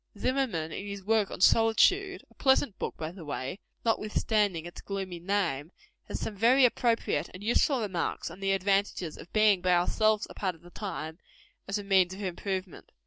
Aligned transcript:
Zimmerman, 0.17 0.71
in 0.71 0.87
his 0.87 1.03
work 1.03 1.29
on 1.29 1.41
Solitude 1.41 2.23
a 2.31 2.33
pleasant 2.33 2.79
book, 2.79 2.97
by 2.97 3.11
the 3.11 3.23
way, 3.23 3.59
notwithstanding 3.85 4.65
its 4.65 4.81
gloomy 4.81 5.19
name 5.19 5.71
has 6.07 6.19
some 6.19 6.35
very 6.35 6.65
appropriate 6.65 7.29
and 7.35 7.43
useful 7.43 7.81
remarks 7.81 8.31
on 8.31 8.39
the 8.39 8.53
advantages 8.53 9.15
of 9.15 9.31
being 9.31 9.61
by 9.61 9.73
ourselves 9.73 10.25
a 10.27 10.33
part 10.33 10.55
of 10.55 10.61
the 10.63 10.71
time, 10.71 11.19
as 11.67 11.77
a 11.77 11.83
means 11.83 12.15
of 12.15 12.23
improvement. 12.23 12.89